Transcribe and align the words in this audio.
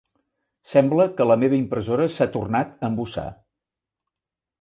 Sembla 0.69 1.05
que 1.19 1.27
la 1.31 1.35
meva 1.43 1.57
impressora 1.59 2.07
s'ha 2.13 2.27
tornat 2.37 2.73
a 2.79 2.89
embussar. 2.93 3.27